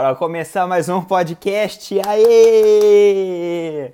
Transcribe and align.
Bora 0.00 0.16
começar 0.16 0.66
mais 0.66 0.88
um 0.88 1.02
podcast. 1.04 1.94
Aê! 2.08 3.92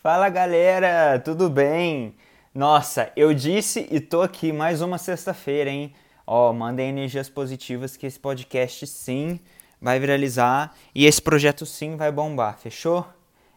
Fala 0.00 0.28
galera, 0.28 1.18
tudo 1.18 1.50
bem? 1.50 2.14
Nossa, 2.54 3.10
eu 3.16 3.34
disse 3.34 3.88
e 3.90 3.98
tô 3.98 4.22
aqui 4.22 4.52
mais 4.52 4.80
uma 4.80 4.98
sexta-feira, 4.98 5.68
hein? 5.68 5.92
Ó, 6.24 6.52
mandem 6.52 6.90
energias 6.90 7.28
positivas 7.28 7.96
que 7.96 8.06
esse 8.06 8.20
podcast 8.20 8.86
sim 8.86 9.40
vai 9.82 9.98
viralizar 9.98 10.76
e 10.94 11.06
esse 11.06 11.20
projeto 11.20 11.66
sim 11.66 11.96
vai 11.96 12.12
bombar, 12.12 12.56
fechou? 12.56 13.04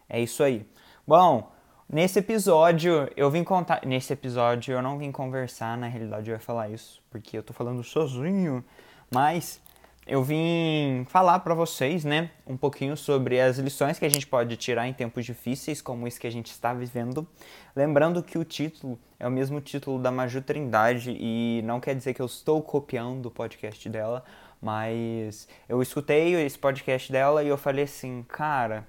É 0.08 0.20
isso 0.20 0.42
aí. 0.42 0.66
Bom, 1.06 1.52
nesse 1.88 2.18
episódio 2.18 3.08
eu 3.16 3.30
vim 3.30 3.44
contar. 3.44 3.86
Nesse 3.86 4.12
episódio 4.12 4.74
eu 4.74 4.82
não 4.82 4.98
vim 4.98 5.12
conversar, 5.12 5.78
na 5.78 5.86
realidade 5.86 6.28
eu 6.28 6.34
ia 6.34 6.40
falar 6.40 6.68
isso, 6.68 7.00
porque 7.08 7.38
eu 7.38 7.44
tô 7.44 7.52
falando 7.52 7.84
sozinho, 7.84 8.64
mas 9.08 9.62
eu 10.06 10.22
vim 10.22 11.04
falar 11.08 11.38
para 11.40 11.54
vocês, 11.54 12.04
né, 12.04 12.30
um 12.44 12.56
pouquinho 12.56 12.96
sobre 12.96 13.40
as 13.40 13.58
lições 13.58 13.98
que 13.98 14.04
a 14.04 14.08
gente 14.08 14.26
pode 14.26 14.56
tirar 14.56 14.88
em 14.88 14.92
tempos 14.92 15.24
difíceis, 15.24 15.80
como 15.80 16.08
esse 16.08 16.18
que 16.18 16.26
a 16.26 16.32
gente 16.32 16.50
está 16.50 16.74
vivendo. 16.74 17.26
Lembrando 17.74 18.22
que 18.22 18.36
o 18.36 18.44
título 18.44 18.98
é 19.18 19.26
o 19.26 19.30
mesmo 19.30 19.60
título 19.60 20.00
da 20.00 20.10
Maju 20.10 20.42
Trindade 20.42 21.16
e 21.18 21.62
não 21.64 21.78
quer 21.78 21.94
dizer 21.94 22.14
que 22.14 22.20
eu 22.20 22.26
estou 22.26 22.60
copiando 22.60 23.26
o 23.26 23.30
podcast 23.30 23.88
dela, 23.88 24.24
mas 24.60 25.48
eu 25.68 25.80
escutei 25.80 26.34
esse 26.34 26.58
podcast 26.58 27.10
dela 27.10 27.44
e 27.44 27.48
eu 27.48 27.56
falei 27.56 27.84
assim, 27.84 28.24
cara, 28.28 28.84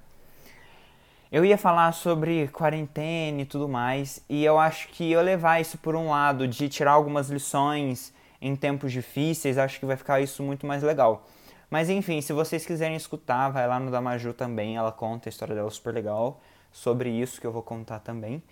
eu 1.32 1.46
ia 1.46 1.60
falar 1.60 1.92
sobre 1.92 2.48
quarentena 2.48 3.42
e 3.42 3.46
tudo 3.46 3.70
mais, 3.70 4.24
e 4.28 4.44
eu 4.44 4.58
acho 4.58 4.88
que 4.88 5.12
eu 5.12 5.22
levar 5.22 5.62
isso 5.62 5.78
por 5.78 5.96
um 5.96 6.10
lado 6.10 6.48
de 6.48 6.68
tirar 6.70 6.94
algumas 6.94 7.30
lições 7.30 8.12
em 8.44 8.58
tempos 8.58 8.92
difíceis, 8.92 9.58
acho 9.58 9.80
que 9.80 9.86
vai 9.86 9.96
ficar 9.96 10.20
isso 10.20 10.44
muito 10.44 10.68
mais 10.68 10.84
legal. 10.84 11.26
Mas 11.70 11.90
enfim, 11.90 12.20
se 12.20 12.34
vocês 12.34 12.66
quiserem 12.66 12.98
escutar, 12.98 13.50
vai 13.50 13.66
lá 13.66 13.80
no 13.80 13.90
da 13.90 14.02
Maju 14.02 14.34
também, 14.34 14.76
ela 14.76 14.92
conta 14.92 15.30
a 15.30 15.32
história 15.32 15.56
dela 15.56 15.72
super 15.72 15.94
legal 15.94 16.42
sobre 16.72 17.10
isso 17.10 17.40
que 17.40 17.48
eu 17.48 17.54
vou 17.54 17.64
contar 17.64 18.00
também. 18.00 18.44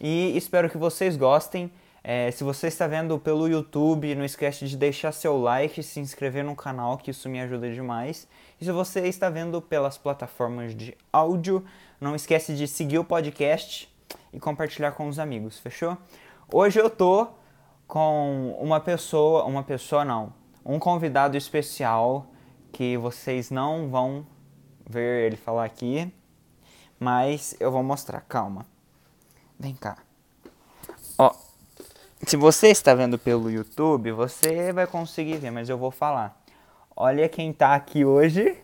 E 0.00 0.34
espero 0.36 0.70
que 0.70 0.78
vocês 0.78 1.16
gostem. 1.16 1.70
É, 2.02 2.30
se 2.30 2.44
você 2.44 2.68
está 2.68 2.86
vendo 2.86 3.18
pelo 3.18 3.48
YouTube, 3.48 4.14
não 4.14 4.24
esquece 4.24 4.66
de 4.66 4.76
deixar 4.76 5.12
seu 5.12 5.36
like, 5.36 5.82
se 5.82 6.00
inscrever 6.00 6.44
no 6.44 6.54
canal, 6.54 6.96
que 6.96 7.10
isso 7.10 7.28
me 7.28 7.40
ajuda 7.40 7.70
demais. 7.70 8.26
E 8.60 8.64
se 8.64 8.70
você 8.70 9.00
está 9.08 9.28
vendo 9.28 9.60
pelas 9.60 9.98
plataformas 9.98 10.74
de 10.74 10.96
áudio, 11.12 11.64
não 12.00 12.14
esquece 12.14 12.54
de 12.54 12.68
seguir 12.68 12.98
o 12.98 13.04
podcast 13.04 13.92
e 14.32 14.38
compartilhar 14.38 14.92
com 14.92 15.08
os 15.08 15.18
amigos, 15.18 15.58
fechou? 15.58 15.98
Hoje 16.50 16.80
eu 16.80 16.88
tô 16.88 17.39
com 17.90 18.56
uma 18.60 18.78
pessoa, 18.78 19.44
uma 19.44 19.64
pessoa 19.64 20.04
não, 20.04 20.32
um 20.64 20.78
convidado 20.78 21.36
especial 21.36 22.24
que 22.72 22.96
vocês 22.96 23.50
não 23.50 23.90
vão 23.90 24.24
ver 24.88 25.26
ele 25.26 25.36
falar 25.36 25.64
aqui, 25.64 26.10
mas 27.00 27.56
eu 27.58 27.72
vou 27.72 27.82
mostrar, 27.82 28.20
calma. 28.20 28.64
Vem 29.58 29.74
cá. 29.74 29.98
Ó, 31.18 31.34
se 32.24 32.36
você 32.36 32.68
está 32.68 32.94
vendo 32.94 33.18
pelo 33.18 33.50
YouTube, 33.50 34.12
você 34.12 34.72
vai 34.72 34.86
conseguir 34.86 35.38
ver, 35.38 35.50
mas 35.50 35.68
eu 35.68 35.76
vou 35.76 35.90
falar. 35.90 36.40
Olha 36.94 37.28
quem 37.28 37.52
tá 37.52 37.74
aqui 37.74 38.04
hoje. 38.04 38.56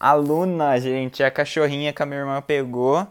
A 0.00 0.14
Luna, 0.14 0.80
gente, 0.80 1.22
a 1.22 1.30
cachorrinha 1.30 1.92
que 1.92 2.02
a 2.02 2.06
minha 2.06 2.20
irmã 2.20 2.40
pegou. 2.40 3.06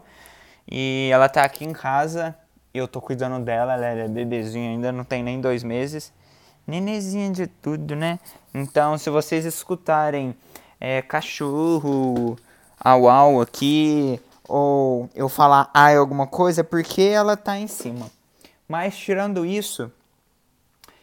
E 0.68 1.08
ela 1.12 1.28
tá 1.28 1.44
aqui 1.44 1.64
em 1.64 1.72
casa 1.72 2.36
eu 2.76 2.88
tô 2.88 3.00
cuidando 3.00 3.44
dela, 3.44 3.74
ela 3.74 3.86
é 3.86 4.08
bebezinha 4.08 4.70
ainda, 4.70 4.92
não 4.92 5.04
tem 5.04 5.22
nem 5.22 5.40
dois 5.40 5.62
meses. 5.62 6.12
Nenezinha 6.66 7.30
de 7.30 7.46
tudo, 7.46 7.94
né? 7.94 8.18
Então, 8.52 8.98
se 8.98 9.08
vocês 9.08 9.44
escutarem 9.44 10.34
é, 10.80 11.00
cachorro, 11.00 12.36
au 12.78 13.08
au 13.08 13.40
aqui, 13.40 14.20
ou 14.48 15.08
eu 15.14 15.28
falar 15.28 15.70
ai 15.72 15.96
alguma 15.96 16.26
coisa, 16.26 16.60
é 16.60 16.64
porque 16.64 17.02
ela 17.02 17.36
tá 17.36 17.58
em 17.58 17.66
cima. 17.66 18.10
Mas 18.68 18.96
tirando 18.96 19.46
isso, 19.46 19.90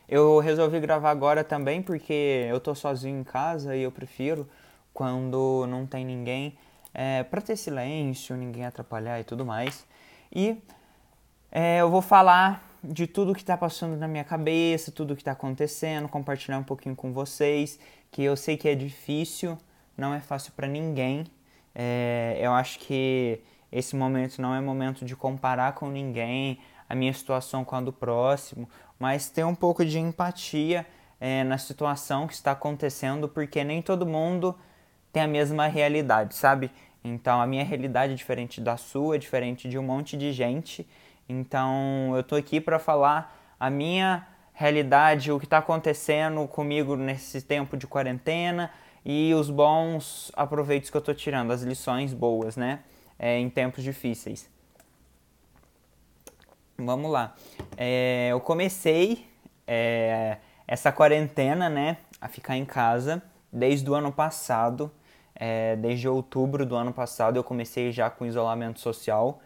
eu 0.07 0.39
resolvi 0.39 0.79
gravar 0.79 1.11
agora 1.11 1.43
também 1.43 1.81
porque 1.81 2.47
eu 2.49 2.59
tô 2.59 2.75
sozinho 2.75 3.19
em 3.19 3.23
casa 3.23 3.75
e 3.75 3.83
eu 3.83 3.91
prefiro 3.91 4.47
quando 4.93 5.65
não 5.67 5.85
tem 5.85 6.05
ninguém 6.05 6.57
é, 6.93 7.23
para 7.23 7.41
ter 7.41 7.55
silêncio, 7.55 8.35
ninguém 8.35 8.65
atrapalhar 8.65 9.19
e 9.19 9.23
tudo 9.23 9.45
mais. 9.45 9.85
E 10.31 10.57
é, 11.55 11.81
eu 11.81 11.89
vou 11.91 12.01
falar 12.01 12.67
de 12.83 13.05
tudo 13.05 13.35
que 13.35 13.41
está 13.41 13.55
passando 13.55 13.95
na 13.95 14.07
minha 14.07 14.23
cabeça, 14.23 14.91
tudo 14.91 15.15
que 15.15 15.21
está 15.21 15.33
acontecendo, 15.33 16.09
compartilhar 16.09 16.57
um 16.57 16.63
pouquinho 16.63 16.95
com 16.95 17.13
vocês, 17.13 17.79
que 18.11 18.23
eu 18.23 18.35
sei 18.35 18.57
que 18.57 18.67
é 18.67 18.73
difícil, 18.73 19.55
não 19.95 20.15
é 20.15 20.19
fácil 20.19 20.51
para 20.53 20.67
ninguém. 20.67 21.25
É, 21.75 22.39
eu 22.41 22.51
acho 22.53 22.79
que 22.79 23.39
esse 23.71 23.95
momento 23.95 24.41
não 24.41 24.55
é 24.55 24.59
momento 24.59 25.05
de 25.05 25.15
comparar 25.15 25.73
com 25.73 25.89
ninguém 25.89 26.57
a 26.89 26.95
minha 26.95 27.13
situação 27.13 27.63
com 27.63 27.75
a 27.75 27.81
do 27.81 27.93
próximo, 27.93 28.67
mas 28.99 29.29
ter 29.29 29.43
um 29.43 29.53
pouco 29.55 29.85
de 29.85 29.99
empatia 29.99 30.87
é, 31.21 31.43
na 31.43 31.59
situação 31.59 32.25
que 32.25 32.33
está 32.33 32.51
acontecendo, 32.53 33.29
porque 33.29 33.63
nem 33.63 33.79
todo 33.79 34.07
mundo 34.07 34.57
tem 35.11 35.21
a 35.21 35.27
mesma 35.27 35.67
realidade, 35.67 36.35
sabe? 36.35 36.71
Então 37.03 37.39
a 37.39 37.45
minha 37.45 37.63
realidade 37.63 38.13
é 38.13 38.15
diferente 38.15 38.59
da 38.59 38.75
sua, 38.75 39.15
é 39.15 39.19
diferente 39.19 39.69
de 39.69 39.77
um 39.77 39.83
monte 39.83 40.17
de 40.17 40.31
gente. 40.31 40.87
Então 41.27 42.13
eu 42.15 42.23
tô 42.23 42.35
aqui 42.35 42.59
para 42.59 42.79
falar 42.79 43.35
a 43.59 43.69
minha 43.69 44.27
realidade, 44.53 45.31
o 45.31 45.39
que 45.39 45.45
está 45.45 45.57
acontecendo 45.57 46.47
comigo 46.47 46.95
nesse 46.95 47.41
tempo 47.41 47.75
de 47.75 47.87
quarentena 47.87 48.71
e 49.05 49.33
os 49.33 49.49
bons 49.49 50.31
aproveitos 50.35 50.89
que 50.89 50.97
eu 50.97 51.01
tô 51.01 51.13
tirando, 51.13 51.51
as 51.51 51.61
lições 51.63 52.13
boas, 52.13 52.55
né? 52.55 52.79
É, 53.17 53.37
em 53.37 53.49
tempos 53.49 53.83
difíceis. 53.83 54.49
Vamos 56.77 57.11
lá. 57.11 57.35
É, 57.77 58.29
eu 58.31 58.39
comecei 58.39 59.27
é, 59.67 60.37
essa 60.67 60.91
quarentena, 60.91 61.69
né, 61.69 61.97
a 62.19 62.27
ficar 62.27 62.57
em 62.57 62.65
casa 62.65 63.21
desde 63.51 63.89
o 63.89 63.93
ano 63.93 64.11
passado. 64.11 64.91
É, 65.35 65.75
desde 65.75 66.07
outubro 66.07 66.65
do 66.65 66.75
ano 66.75 66.93
passado 66.93 67.37
eu 67.37 67.43
comecei 67.43 67.91
já 67.91 68.09
com 68.09 68.25
isolamento 68.25 68.79
social. 68.79 69.41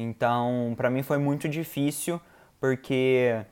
Então, 0.00 0.74
para 0.76 0.88
mim 0.88 1.02
foi 1.02 1.18
muito 1.18 1.48
difícil 1.48 2.20
porque 2.60 3.44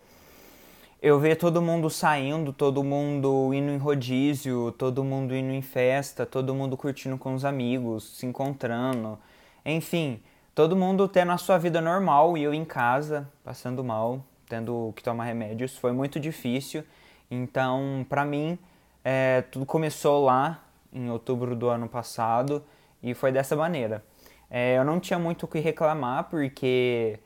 eu 1.03 1.19
ver 1.19 1.35
todo 1.35 1.61
mundo 1.61 1.91
saindo, 1.91 2.53
todo 2.53 2.85
mundo 2.85 3.53
indo 3.53 3.73
em 3.73 3.77
rodízio, 3.77 4.71
todo 4.79 5.03
mundo 5.03 5.35
indo 5.35 5.53
em 5.53 5.61
festa, 5.61 6.25
todo 6.25 6.55
mundo 6.55 6.77
curtindo 6.77 7.19
com 7.19 7.35
os 7.35 7.45
amigos, 7.45 8.17
se 8.17 8.27
encontrando, 8.27 9.19
enfim, 9.65 10.23
todo 10.55 10.77
mundo 10.77 11.09
tendo 11.09 11.33
a 11.33 11.37
sua 11.37 11.59
vida 11.59 11.81
normal 11.81 12.39
e 12.39 12.45
eu 12.45 12.55
em 12.55 12.65
casa, 12.65 13.29
passando 13.43 13.83
mal, 13.83 14.25
tendo 14.49 14.93
que 14.95 15.03
tomar 15.03 15.25
remédios, 15.25 15.77
foi 15.77 15.91
muito 15.91 16.21
difícil. 16.21 16.85
Então, 17.29 18.07
para 18.09 18.25
mim, 18.25 18.57
é, 19.05 19.43
tudo 19.51 19.67
começou 19.67 20.25
lá 20.25 20.63
em 20.93 21.11
outubro 21.11 21.57
do 21.57 21.69
ano 21.69 21.89
passado 21.89 22.63
e 23.03 23.15
foi 23.15 23.33
dessa 23.33 23.57
maneira. 23.57 24.05
É, 24.51 24.77
eu 24.79 24.85
não 24.85 25.01
tinha 25.01 25.19
muito 25.19 25.45
o 25.45 25.49
que 25.49 25.59
reclamar, 25.59 26.25
porque 26.25 27.19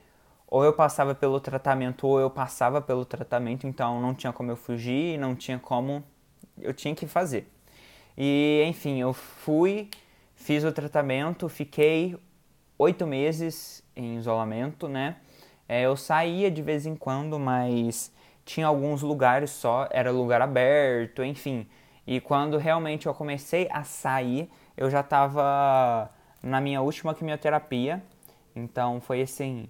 ou 0.46 0.64
eu 0.64 0.72
passava 0.72 1.14
pelo 1.14 1.38
tratamento 1.40 2.06
ou 2.06 2.20
eu 2.20 2.28
passava 2.30 2.80
pelo 2.82 3.04
tratamento, 3.04 3.66
então 3.66 4.00
não 4.00 4.14
tinha 4.14 4.32
como 4.32 4.50
eu 4.50 4.56
fugir, 4.56 5.18
não 5.18 5.34
tinha 5.36 5.58
como 5.58 6.02
eu 6.60 6.74
tinha 6.74 6.94
que 6.94 7.06
fazer. 7.06 7.48
E 8.18 8.64
enfim, 8.66 9.00
eu 9.00 9.12
fui, 9.12 9.88
fiz 10.34 10.64
o 10.64 10.72
tratamento, 10.72 11.48
fiquei 11.48 12.16
oito 12.78 13.06
meses 13.06 13.84
em 13.94 14.16
isolamento, 14.16 14.88
né? 14.88 15.16
É, 15.68 15.82
eu 15.82 15.96
saía 15.96 16.50
de 16.50 16.62
vez 16.62 16.84
em 16.86 16.96
quando, 16.96 17.38
mas 17.38 18.12
tinha 18.44 18.66
alguns 18.66 19.02
lugares 19.02 19.50
só, 19.50 19.88
era 19.92 20.10
lugar 20.10 20.42
aberto, 20.42 21.22
enfim. 21.22 21.68
E 22.06 22.20
quando 22.20 22.58
realmente 22.58 23.06
eu 23.06 23.14
comecei 23.14 23.68
a 23.70 23.84
sair, 23.84 24.50
eu 24.76 24.90
já 24.90 25.00
estava 25.00 26.10
na 26.42 26.60
minha 26.60 26.80
última 26.80 27.14
quimioterapia. 27.14 28.02
Então 28.54 29.00
foi 29.00 29.22
assim, 29.22 29.68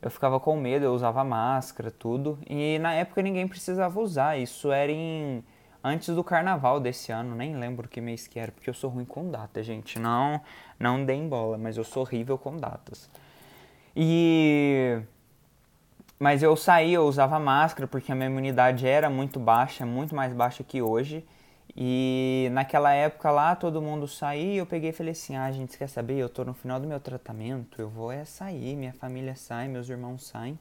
eu 0.00 0.10
ficava 0.10 0.38
com 0.40 0.56
medo, 0.56 0.84
eu 0.84 0.94
usava 0.94 1.24
máscara, 1.24 1.90
tudo. 1.90 2.38
E 2.48 2.78
na 2.78 2.94
época 2.94 3.22
ninguém 3.22 3.46
precisava 3.48 4.00
usar. 4.00 4.38
Isso 4.38 4.72
era 4.72 4.92
em 4.92 5.44
antes 5.82 6.14
do 6.14 6.24
carnaval 6.24 6.80
desse 6.80 7.12
ano, 7.12 7.34
nem 7.34 7.56
lembro 7.56 7.88
que 7.88 8.00
mês 8.00 8.26
que 8.26 8.38
era, 8.38 8.52
porque 8.52 8.68
eu 8.68 8.74
sou 8.74 8.90
ruim 8.90 9.04
com 9.04 9.30
data, 9.30 9.62
gente. 9.62 9.98
Não, 9.98 10.40
não 10.78 11.04
deem 11.04 11.28
bola, 11.28 11.56
mas 11.56 11.76
eu 11.76 11.84
sou 11.84 12.02
horrível 12.02 12.36
com 12.36 12.56
datas. 12.56 13.08
E 13.96 15.00
mas 16.18 16.42
eu 16.42 16.56
saí, 16.56 16.94
eu 16.94 17.06
usava 17.06 17.38
máscara 17.38 17.86
porque 17.86 18.10
a 18.10 18.14
minha 18.14 18.28
imunidade 18.28 18.86
era 18.86 19.08
muito 19.08 19.38
baixa, 19.38 19.86
muito 19.86 20.14
mais 20.14 20.32
baixa 20.32 20.64
que 20.64 20.82
hoje. 20.82 21.24
E 21.80 22.48
naquela 22.50 22.92
época 22.92 23.30
lá, 23.30 23.54
todo 23.54 23.80
mundo 23.80 24.08
saía, 24.08 24.56
eu 24.56 24.66
peguei 24.66 24.90
e 24.90 24.92
falei 24.92 25.12
assim, 25.12 25.36
ah, 25.36 25.52
gente, 25.52 25.78
quer 25.78 25.88
saber? 25.88 26.18
Eu 26.18 26.28
tô 26.28 26.44
no 26.44 26.52
final 26.52 26.80
do 26.80 26.88
meu 26.88 26.98
tratamento, 26.98 27.80
eu 27.80 27.88
vou 27.88 28.10
é 28.10 28.24
sair, 28.24 28.74
minha 28.74 28.92
família 28.92 29.36
sai, 29.36 29.68
meus 29.68 29.88
irmãos 29.88 30.26
saem. 30.26 30.58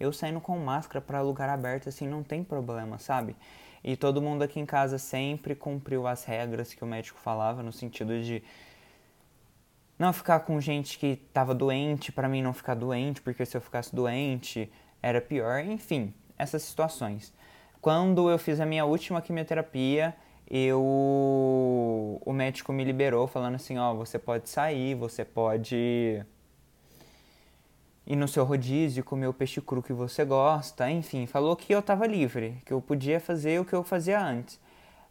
Eu 0.00 0.10
saindo 0.10 0.40
com 0.40 0.58
máscara 0.58 1.02
para 1.02 1.20
lugar 1.20 1.50
aberto, 1.50 1.90
assim, 1.90 2.08
não 2.08 2.22
tem 2.22 2.42
problema, 2.42 2.98
sabe? 2.98 3.36
E 3.84 3.94
todo 3.94 4.22
mundo 4.22 4.40
aqui 4.40 4.58
em 4.58 4.64
casa 4.64 4.96
sempre 4.96 5.54
cumpriu 5.54 6.06
as 6.06 6.24
regras 6.24 6.72
que 6.72 6.82
o 6.82 6.86
médico 6.86 7.18
falava, 7.18 7.62
no 7.62 7.70
sentido 7.70 8.22
de 8.22 8.42
não 9.98 10.14
ficar 10.14 10.40
com 10.40 10.58
gente 10.62 10.98
que 10.98 11.16
tava 11.30 11.54
doente, 11.54 12.10
para 12.10 12.26
mim 12.26 12.40
não 12.40 12.54
ficar 12.54 12.74
doente, 12.74 13.20
porque 13.20 13.44
se 13.44 13.54
eu 13.54 13.60
ficasse 13.60 13.94
doente 13.94 14.72
era 15.02 15.20
pior, 15.20 15.62
enfim, 15.62 16.14
essas 16.38 16.62
situações. 16.62 17.34
Quando 17.82 18.30
eu 18.30 18.38
fiz 18.38 18.60
a 18.60 18.64
minha 18.64 18.86
última 18.86 19.20
quimioterapia, 19.20 20.16
eu 20.50 20.80
o 22.24 22.32
médico 22.32 22.72
me 22.72 22.84
liberou 22.84 23.26
falando 23.26 23.54
assim, 23.56 23.78
ó, 23.78 23.94
você 23.94 24.18
pode 24.18 24.48
sair, 24.48 24.94
você 24.94 25.24
pode 25.24 26.24
ir 28.06 28.16
no 28.16 28.28
seu 28.28 28.44
rodízio, 28.44 29.04
comer 29.04 29.26
o 29.28 29.32
peixe 29.32 29.60
cru 29.60 29.82
que 29.82 29.92
você 29.92 30.24
gosta, 30.24 30.90
enfim, 30.90 31.26
falou 31.26 31.56
que 31.56 31.74
eu 31.74 31.82
tava 31.82 32.06
livre, 32.06 32.58
que 32.64 32.72
eu 32.72 32.80
podia 32.80 33.18
fazer 33.18 33.60
o 33.60 33.64
que 33.64 33.72
eu 33.72 33.82
fazia 33.82 34.20
antes. 34.20 34.60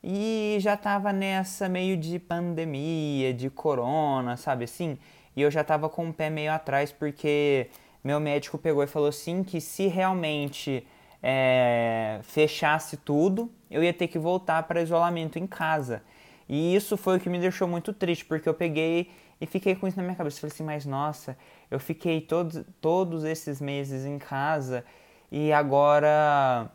E 0.04 0.58
já 0.60 0.76
tava 0.78 1.14
nessa 1.14 1.70
meio 1.70 1.98
de 1.98 2.20
pandemia, 2.20 3.34
de 3.34 3.50
corona, 3.50 4.36
sabe 4.38 4.66
assim? 4.66 4.98
E 5.36 5.42
eu 5.42 5.50
já 5.50 5.64
tava 5.64 5.90
com 5.90 6.10
o 6.10 6.14
pé 6.14 6.30
meio 6.30 6.52
atrás 6.52 6.92
porque 6.92 7.70
meu 8.04 8.20
médico 8.20 8.58
pegou 8.58 8.84
e 8.84 8.88
falou 8.88 9.10
assim 9.10 9.44
que 9.44 9.62
se 9.62 9.88
realmente 9.88 10.86
é, 11.24 12.20
fechasse 12.22 12.98
tudo, 12.98 13.50
eu 13.72 13.82
ia 13.82 13.94
ter 13.94 14.10
que 14.10 14.20
voltar 14.20 14.64
para 14.64 14.82
isolamento 14.82 15.40
em 15.40 15.48
casa. 15.48 16.04
E 16.50 16.76
isso 16.76 16.98
foi 16.98 17.16
o 17.16 17.20
que 17.20 17.30
me 17.30 17.40
deixou 17.40 17.66
muito 17.66 17.94
triste, 17.94 18.26
porque 18.26 18.48
eu 18.48 18.54
peguei 18.54 19.10
e 19.40 19.46
fiquei 19.46 19.74
com 19.74 19.88
isso 19.88 19.96
na 19.96 20.04
minha 20.04 20.16
cabeça. 20.16 20.42
Falei 20.42 20.54
assim, 20.54 20.64
mas 20.64 20.86
nossa, 20.86 21.38
eu 21.72 21.80
fiquei 21.80 22.20
todos, 22.20 22.62
todos 22.82 23.24
esses 23.24 23.62
meses 23.62 24.06
em 24.06 24.20
casa 24.20 24.84
e 25.32 25.54
agora 25.54 26.70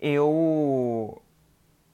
eu 0.00 1.22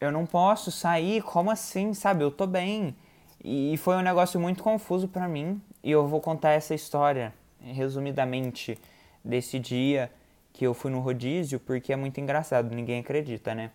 eu 0.00 0.10
não 0.10 0.26
posso 0.26 0.70
sair, 0.70 1.22
como 1.22 1.50
assim, 1.50 1.94
sabe? 1.94 2.24
Eu 2.24 2.30
tô 2.30 2.46
bem. 2.46 2.94
E 3.42 3.76
foi 3.78 3.96
um 3.96 4.02
negócio 4.02 4.38
muito 4.40 4.62
confuso 4.62 5.08
para 5.08 5.28
mim, 5.28 5.60
e 5.82 5.90
eu 5.90 6.06
vou 6.06 6.20
contar 6.20 6.50
essa 6.50 6.74
história 6.74 7.32
resumidamente 7.60 8.78
desse 9.24 9.58
dia 9.58 10.10
que 10.54 10.64
eu 10.64 10.72
fui 10.72 10.90
no 10.90 11.00
rodízio, 11.00 11.58
porque 11.60 11.92
é 11.92 11.96
muito 11.96 12.18
engraçado, 12.20 12.74
ninguém 12.74 13.00
acredita, 13.00 13.54
né? 13.54 13.72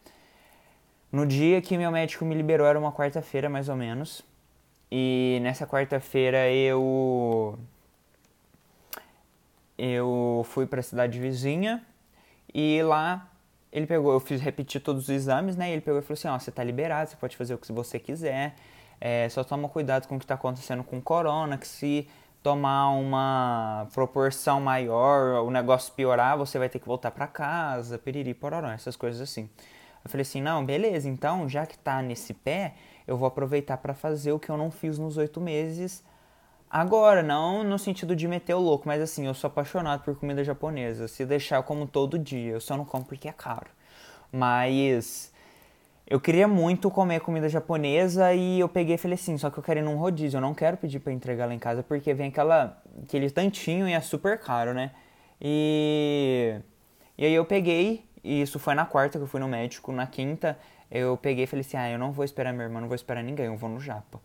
No 1.11 1.25
dia 1.25 1.61
que 1.61 1.77
meu 1.77 1.91
médico 1.91 2.23
me 2.23 2.33
liberou, 2.33 2.65
era 2.65 2.79
uma 2.79 2.91
quarta-feira 2.91 3.49
mais 3.49 3.67
ou 3.67 3.75
menos. 3.75 4.23
E 4.91 5.39
nessa 5.41 5.67
quarta-feira 5.67 6.49
eu 6.49 7.59
eu 9.77 10.45
fui 10.49 10.65
para 10.65 10.79
a 10.79 10.83
cidade 10.83 11.19
vizinha 11.19 11.83
e 12.53 12.81
lá 12.83 13.29
ele 13.71 13.85
pegou, 13.85 14.11
eu 14.13 14.19
fiz 14.19 14.41
repetir 14.41 14.81
todos 14.81 15.03
os 15.03 15.09
exames, 15.09 15.55
né? 15.55 15.69
E 15.69 15.73
ele 15.73 15.81
pegou 15.81 15.99
e 15.99 16.01
falou 16.01 16.13
assim: 16.13 16.27
"Ó, 16.29 16.39
você 16.39 16.51
tá 16.51 16.63
liberado, 16.63 17.09
você 17.09 17.17
pode 17.17 17.35
fazer 17.35 17.53
o 17.53 17.57
que 17.57 17.71
você 17.71 17.99
quiser. 17.99 18.55
É, 19.01 19.27
só 19.29 19.43
toma 19.43 19.67
cuidado 19.69 20.07
com 20.07 20.15
o 20.15 20.19
que 20.19 20.25
está 20.25 20.35
acontecendo 20.35 20.83
com 20.83 20.97
o 20.97 21.01
corona, 21.01 21.57
que 21.57 21.67
se 21.67 22.07
tomar 22.41 22.89
uma 22.91 23.87
proporção 23.93 24.61
maior, 24.61 25.43
o 25.43 25.51
negócio 25.51 25.93
piorar, 25.93 26.37
você 26.37 26.57
vai 26.57 26.69
ter 26.69 26.79
que 26.79 26.87
voltar 26.87 27.11
para 27.11 27.27
casa, 27.27 27.97
piriri, 27.97 28.33
pororó, 28.33 28.69
essas 28.69 28.95
coisas 28.95 29.21
assim. 29.21 29.49
Eu 30.03 30.09
falei 30.09 30.21
assim, 30.21 30.41
não, 30.41 30.65
beleza, 30.65 31.09
então 31.09 31.49
já 31.49 31.65
que 31.65 31.77
tá 31.77 32.01
nesse 32.01 32.33
pé, 32.33 32.75
eu 33.05 33.17
vou 33.17 33.27
aproveitar 33.27 33.77
para 33.77 33.93
fazer 33.93 34.31
o 34.31 34.39
que 34.39 34.49
eu 34.49 34.57
não 34.57 34.71
fiz 34.71 34.97
nos 34.97 35.17
oito 35.17 35.41
meses 35.41 36.03
agora, 36.69 37.23
não 37.23 37.63
no 37.63 37.79
sentido 37.79 38.15
de 38.15 38.27
meter 38.27 38.53
o 38.53 38.59
louco, 38.59 38.87
mas 38.87 39.01
assim, 39.01 39.25
eu 39.25 39.33
sou 39.33 39.47
apaixonado 39.47 40.03
por 40.03 40.15
comida 40.15 40.43
japonesa. 40.43 41.07
Se 41.07 41.25
deixar 41.25 41.57
eu 41.57 41.63
como 41.63 41.87
todo 41.87 42.19
dia, 42.19 42.53
eu 42.53 42.61
só 42.61 42.77
não 42.77 42.85
como 42.85 43.03
porque 43.03 43.27
é 43.27 43.33
caro. 43.33 43.69
Mas 44.31 45.28
eu 46.09 46.19
queria 46.19 46.47
muito 46.47 46.89
comer 46.89 47.19
comida 47.21 47.47
japonesa 47.47 48.33
e 48.33 48.59
eu 48.59 48.67
peguei 48.67 48.95
e 48.95 48.97
falei 48.97 49.13
assim, 49.13 49.37
só 49.37 49.49
que 49.51 49.59
eu 49.59 49.63
quero 49.63 49.79
ir 49.79 49.83
num 49.83 49.95
rodízio, 49.95 50.37
eu 50.37 50.41
não 50.41 50.55
quero 50.55 50.75
pedir 50.75 50.99
para 50.99 51.13
entregar 51.13 51.45
lá 51.45 51.53
em 51.53 51.59
casa 51.59 51.83
porque 51.83 52.13
vem 52.15 52.29
aquela 52.29 52.81
aquele 53.03 53.29
tantinho 53.29 53.87
e 53.87 53.93
é 53.93 54.01
super 54.01 54.39
caro, 54.39 54.73
né? 54.73 54.91
E 55.39 56.59
e 57.17 57.25
aí 57.25 57.33
eu 57.33 57.45
peguei, 57.45 58.05
e 58.23 58.41
isso 58.41 58.57
foi 58.59 58.73
na 58.73 58.85
quarta 58.85 59.19
que 59.19 59.23
eu 59.23 59.27
fui 59.27 59.39
no 59.39 59.47
médico, 59.47 59.91
na 59.91 60.07
quinta 60.07 60.57
eu 60.89 61.15
peguei 61.17 61.43
e 61.43 61.47
falei 61.47 61.61
assim: 61.61 61.77
"Ah, 61.77 61.89
eu 61.89 61.99
não 61.99 62.11
vou 62.11 62.25
esperar 62.25 62.51
minha 62.53 62.65
irmã, 62.65 62.81
não 62.81 62.87
vou 62.87 62.95
esperar 62.95 63.23
ninguém, 63.23 63.45
eu 63.45 63.55
vou 63.57 63.69
no 63.69 63.79
japa. 63.79 64.19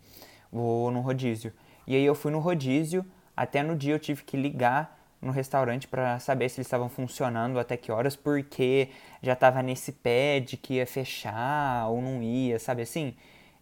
Vou 0.51 0.89
no 0.91 1.01
rodízio". 1.01 1.53
E 1.85 1.95
aí 1.95 2.03
eu 2.03 2.15
fui 2.15 2.31
no 2.31 2.39
rodízio, 2.39 3.05
até 3.37 3.61
no 3.61 3.75
dia 3.75 3.93
eu 3.93 3.99
tive 3.99 4.23
que 4.23 4.35
ligar 4.35 5.04
no 5.25 5.31
restaurante 5.31 5.87
para 5.87 6.19
saber 6.19 6.47
se 6.49 6.59
eles 6.59 6.67
estavam 6.67 6.87
funcionando 6.87 7.59
até 7.59 7.75
que 7.75 7.91
horas, 7.91 8.15
porque 8.15 8.89
já 9.21 9.33
estava 9.33 9.63
nesse 9.63 9.91
pé 9.91 10.39
de 10.39 10.55
que 10.55 10.75
ia 10.75 10.85
fechar 10.85 11.87
ou 11.89 12.01
não 12.01 12.21
ia, 12.21 12.59
sabe 12.59 12.83
assim? 12.83 13.15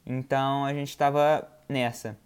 Então 0.05 0.65
a 0.65 0.73
gente 0.73 0.89
estava 0.89 1.47
nessa. 1.67 2.17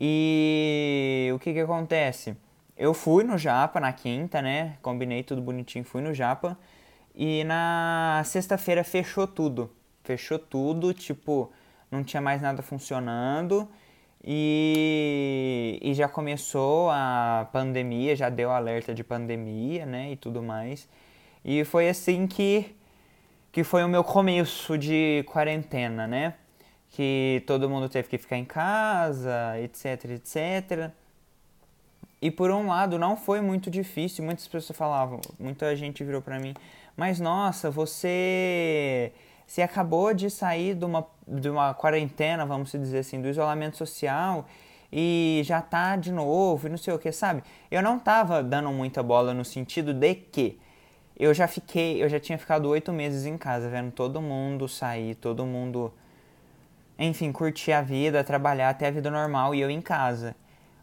E 0.00 1.30
o 1.34 1.38
que 1.38 1.52
que 1.52 1.60
acontece? 1.60 2.36
Eu 2.76 2.94
fui 2.94 3.22
no 3.22 3.36
Japa 3.36 3.78
na 3.78 3.92
quinta, 3.92 4.40
né? 4.40 4.78
Combinei 4.82 5.22
tudo 5.22 5.42
bonitinho, 5.42 5.84
fui 5.84 6.00
no 6.00 6.14
Japa. 6.14 6.58
E 7.14 7.44
na 7.44 8.22
sexta-feira 8.24 8.82
fechou 8.82 9.26
tudo. 9.26 9.70
Fechou 10.02 10.38
tudo, 10.38 10.94
tipo, 10.94 11.52
não 11.90 12.02
tinha 12.02 12.22
mais 12.22 12.40
nada 12.40 12.62
funcionando. 12.62 13.68
E, 14.24 15.80
e 15.82 15.94
já 15.94 16.08
começou 16.08 16.90
a 16.90 17.48
pandemia, 17.52 18.14
já 18.14 18.28
deu 18.28 18.50
alerta 18.50 18.94
de 18.94 19.02
pandemia, 19.02 19.84
né, 19.84 20.12
e 20.12 20.16
tudo 20.16 20.42
mais. 20.42 20.88
E 21.44 21.64
foi 21.64 21.88
assim 21.88 22.26
que, 22.26 22.74
que 23.50 23.64
foi 23.64 23.82
o 23.82 23.88
meu 23.88 24.04
começo 24.04 24.78
de 24.78 25.24
quarentena, 25.26 26.06
né? 26.06 26.34
Que 26.90 27.42
todo 27.46 27.68
mundo 27.68 27.88
teve 27.88 28.08
que 28.08 28.18
ficar 28.18 28.36
em 28.36 28.44
casa, 28.44 29.58
etc, 29.60 30.04
etc. 30.10 30.92
E 32.20 32.30
por 32.30 32.50
um 32.52 32.68
lado 32.68 32.98
não 32.98 33.16
foi 33.16 33.40
muito 33.40 33.68
difícil, 33.70 34.24
muitas 34.24 34.46
pessoas 34.46 34.76
falavam, 34.78 35.20
muita 35.40 35.74
gente 35.74 36.04
virou 36.04 36.22
para 36.22 36.38
mim, 36.38 36.54
mas 36.96 37.18
nossa, 37.18 37.68
você 37.68 39.12
você 39.52 39.60
acabou 39.60 40.14
de 40.14 40.30
sair 40.30 40.74
de 40.74 40.86
uma, 40.86 41.06
de 41.28 41.50
uma 41.50 41.74
quarentena, 41.74 42.46
vamos 42.46 42.72
dizer 42.72 43.00
assim, 43.00 43.20
do 43.20 43.28
isolamento 43.28 43.76
social 43.76 44.46
e 44.90 45.42
já 45.44 45.60
tá 45.60 45.94
de 45.94 46.10
novo 46.10 46.66
e 46.66 46.70
não 46.70 46.78
sei 46.78 46.94
o 46.94 46.98
que, 46.98 47.12
sabe? 47.12 47.42
Eu 47.70 47.82
não 47.82 47.98
tava 47.98 48.42
dando 48.42 48.70
muita 48.70 49.02
bola 49.02 49.34
no 49.34 49.44
sentido 49.44 49.92
de 49.92 50.14
que 50.14 50.58
eu 51.18 51.34
já 51.34 51.46
fiquei, 51.46 52.02
eu 52.02 52.08
já 52.08 52.18
tinha 52.18 52.38
ficado 52.38 52.66
oito 52.70 52.94
meses 52.94 53.26
em 53.26 53.36
casa, 53.36 53.68
vendo 53.68 53.90
todo 53.92 54.22
mundo 54.22 54.66
sair, 54.66 55.16
todo 55.16 55.44
mundo, 55.44 55.92
enfim, 56.98 57.30
curtir 57.30 57.72
a 57.72 57.82
vida, 57.82 58.24
trabalhar, 58.24 58.70
até 58.70 58.86
a 58.86 58.90
vida 58.90 59.10
normal 59.10 59.54
e 59.54 59.60
eu 59.60 59.68
em 59.68 59.82
casa. 59.82 60.34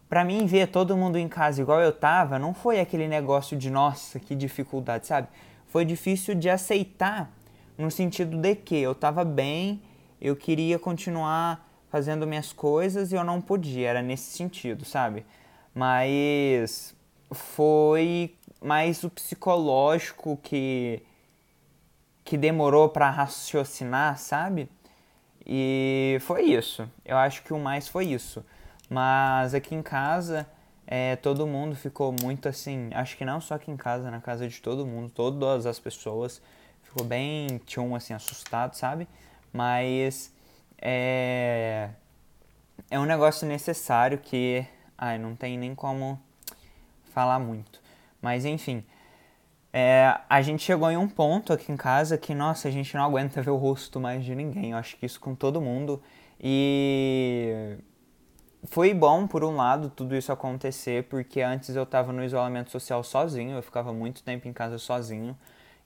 Pra 0.08 0.24
mim, 0.24 0.46
ver 0.46 0.68
todo 0.68 0.96
mundo 0.96 1.18
em 1.18 1.28
casa 1.28 1.60
igual 1.60 1.82
eu 1.82 1.92
tava, 1.92 2.38
não 2.38 2.54
foi 2.54 2.80
aquele 2.80 3.08
negócio 3.08 3.58
de 3.58 3.72
nossa, 3.72 4.20
que 4.20 4.36
dificuldade, 4.36 5.08
sabe? 5.08 5.28
Foi 5.66 5.84
difícil 5.84 6.36
de 6.36 6.52
aceitar 6.52 7.32
no 7.80 7.90
sentido 7.90 8.38
de 8.38 8.56
que 8.56 8.76
eu 8.76 8.92
estava 8.92 9.24
bem, 9.24 9.82
eu 10.20 10.36
queria 10.36 10.78
continuar 10.78 11.66
fazendo 11.90 12.28
minhas 12.28 12.52
coisas 12.52 13.12
e 13.12 13.16
eu 13.16 13.24
não 13.24 13.40
podia, 13.40 13.88
era 13.88 14.02
nesse 14.02 14.36
sentido, 14.36 14.84
sabe? 14.84 15.26
Mas 15.74 16.94
foi 17.32 18.36
mais 18.62 19.04
o 19.04 19.10
psicológico 19.10 20.38
que 20.44 21.02
que 22.26 22.38
demorou 22.38 22.90
para 22.90 23.10
raciocinar, 23.10 24.20
sabe? 24.20 24.70
E 25.44 26.18
foi 26.22 26.44
isso. 26.44 26.88
Eu 27.04 27.18
acho 27.18 27.42
que 27.42 27.52
o 27.52 27.58
mais 27.58 27.88
foi 27.88 28.06
isso. 28.06 28.46
Mas 28.88 29.56
aqui 29.56 29.74
em 29.74 29.82
casa, 29.82 30.48
é, 30.86 31.16
todo 31.16 31.48
mundo 31.48 31.76
ficou 31.76 32.14
muito 32.22 32.48
assim. 32.48 32.92
Acho 32.94 33.18
que 33.18 33.26
não 33.26 33.42
só 33.42 33.56
aqui 33.56 33.72
em 33.72 33.78
casa, 33.78 34.12
na 34.12 34.22
casa 34.22 34.48
de 34.48 34.62
todo 34.62 34.86
mundo, 34.86 35.10
todas 35.10 35.66
as 35.66 35.80
pessoas 35.80 36.40
ficou 36.90 37.06
bem 37.06 37.60
tchum, 37.66 37.96
assim, 37.96 38.14
assustado, 38.14 38.74
sabe? 38.74 39.08
Mas 39.54 40.34
é, 40.82 41.90
é 42.90 43.00
um 43.00 43.06
negócio 43.06 43.48
necessário 43.48 44.18
que, 44.18 44.66
ai, 44.98 45.18
não 45.18 45.36
tem 45.36 45.58
nem 45.58 45.76
como 45.76 46.20
falar 47.14 47.40
muito. 47.40 47.80
Mas 48.22 48.44
enfim, 48.44 48.84
é, 49.72 50.20
a 50.28 50.42
gente 50.42 50.64
chegou 50.64 50.90
em 50.90 50.98
um 50.98 51.08
ponto 51.08 51.54
aqui 51.54 51.72
em 51.72 51.78
casa 51.78 52.18
que, 52.18 52.34
nossa, 52.34 52.68
a 52.68 52.72
gente 52.72 52.96
não 52.96 53.04
aguenta 53.04 53.42
ver 53.42 53.52
o 53.52 53.58
rosto 53.58 54.00
mais 54.00 54.26
de 54.26 54.36
ninguém. 54.36 54.72
Eu 54.72 54.78
acho 54.78 54.98
que 54.98 55.06
isso 55.06 55.20
com 55.20 55.36
todo 55.36 55.62
mundo. 55.62 56.02
E 56.42 57.78
foi 58.64 58.94
bom, 58.94 59.28
por 59.28 59.44
um 59.44 59.56
lado, 59.56 59.90
tudo 59.90 60.16
isso 60.16 60.32
acontecer, 60.32 61.04
porque 61.04 61.42
antes 61.42 61.76
eu 61.76 61.84
estava 61.84 62.12
no 62.12 62.24
isolamento 62.24 62.72
social 62.72 63.04
sozinho, 63.04 63.58
eu 63.58 63.62
ficava 63.62 63.94
muito 63.94 64.24
tempo 64.24 64.48
em 64.48 64.54
casa 64.54 64.78
sozinho. 64.78 65.38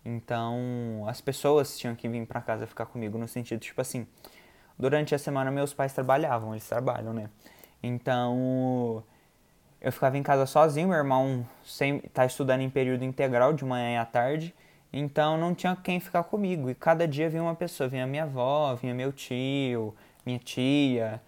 Então, 0.05 1.05
as 1.07 1.21
pessoas 1.21 1.77
tinham 1.77 1.95
que 1.95 2.07
vir 2.09 2.25
para 2.25 2.41
casa 2.41 2.67
ficar 2.67 2.85
comigo 2.85 3.17
no 3.17 3.27
sentido 3.27 3.59
tipo 3.59 3.79
assim, 3.79 4.05
durante 4.77 5.15
a 5.15 5.17
semana 5.17 5.49
meus 5.49 5.73
pais 5.73 5.93
trabalhavam, 5.93 6.53
eles 6.53 6.67
trabalham, 6.67 7.13
né? 7.13 7.29
Então, 7.81 9.03
eu 9.79 9.91
ficava 9.91 10.17
em 10.17 10.23
casa 10.23 10.45
sozinho, 10.45 10.87
meu 10.87 10.97
irmão 10.97 11.45
sempre 11.63 12.09
tá 12.09 12.25
estudando 12.25 12.61
em 12.61 12.69
período 12.69 13.03
integral 13.03 13.53
de 13.53 13.65
manhã 13.65 13.95
e 13.95 13.97
à 13.97 14.05
tarde, 14.05 14.53
então 14.91 15.37
não 15.37 15.53
tinha 15.53 15.75
quem 15.75 15.99
ficar 15.99 16.23
comigo. 16.23 16.69
E 16.69 16.75
cada 16.75 17.07
dia 17.07 17.29
vinha 17.29 17.43
uma 17.43 17.55
pessoa, 17.55 17.89
vinha 17.89 18.07
minha 18.07 18.23
avó, 18.23 18.75
vinha 18.75 18.93
meu 18.93 19.11
tio, 19.11 19.93
minha 20.25 20.39
tia. 20.39 21.21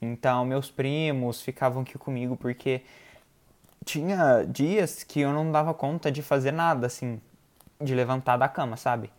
Então 0.00 0.44
meus 0.44 0.70
primos 0.70 1.40
ficavam 1.40 1.82
aqui 1.82 1.96
comigo 1.96 2.36
porque 2.36 2.82
tinha 3.84 4.44
dias 4.44 5.02
que 5.02 5.20
eu 5.20 5.32
não 5.32 5.50
dava 5.50 5.72
conta 5.72 6.10
de 6.10 6.22
fazer 6.22 6.52
nada, 6.52 6.86
assim, 6.86 7.20
de 7.82 7.94
levantar 7.94 8.36
da 8.36 8.48
cama, 8.48 8.76
sabe? 8.76 9.10